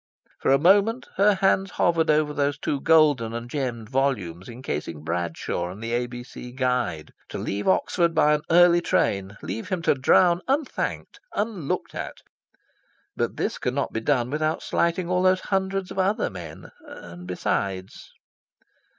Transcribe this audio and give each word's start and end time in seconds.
For 0.39 0.49
a 0.51 0.57
moment 0.57 1.07
her 1.17 1.35
hands 1.35 1.69
hovered 1.73 2.09
over 2.09 2.33
those 2.33 2.57
two 2.57 2.79
golden 2.81 3.35
and 3.35 3.47
gemmed 3.47 3.87
volumes 3.87 4.49
encasing 4.49 5.03
Bradshaw 5.03 5.69
and 5.69 5.79
the 5.79 5.91
A.B.C. 5.93 6.53
Guide. 6.53 7.13
To 7.29 7.37
leave 7.37 7.67
Oxford 7.67 8.15
by 8.15 8.33
an 8.33 8.41
early 8.49 8.81
train, 8.81 9.37
leave 9.43 9.69
him 9.69 9.83
to 9.83 9.93
drown 9.93 10.41
unthanked, 10.47 11.19
unlooked 11.35 11.93
at... 11.93 12.17
But 13.15 13.37
this 13.37 13.59
could 13.59 13.75
not 13.75 13.93
be 13.93 14.01
done 14.01 14.31
without 14.31 14.63
slighting 14.63 15.07
all 15.07 15.21
those 15.21 15.41
hundreds 15.41 15.91
of 15.91 15.99
other 15.99 16.31
men... 16.31 16.71
And 16.83 17.27
besides... 17.27 18.09